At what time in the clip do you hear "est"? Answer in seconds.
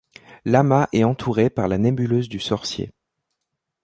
0.93-1.03